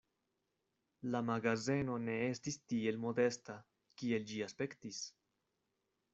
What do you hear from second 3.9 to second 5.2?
kiel ĝi aspektis.